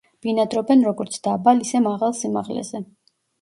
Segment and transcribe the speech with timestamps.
[0.25, 2.83] ბინადრობენ როგორც დაბალ, ისე მაღალ სიმაღლეზე.